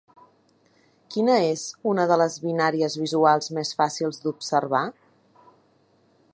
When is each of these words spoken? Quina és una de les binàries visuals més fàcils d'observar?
Quina 1.15 1.35
és 1.49 1.65
una 1.91 2.07
de 2.13 2.17
les 2.23 2.39
binàries 2.47 2.97
visuals 3.03 3.53
més 3.59 3.75
fàcils 3.83 4.23
d'observar? 4.25 4.85